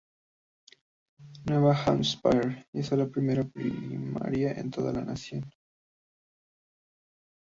Nueva 1.45 1.75
Hampshire 1.75 2.65
hizo 2.73 2.95
la 2.97 3.05
primera 3.07 3.43
primaria 3.43 4.53
en 4.53 4.71
toda 4.71 4.91
la 4.91 5.03
nación. 5.05 5.47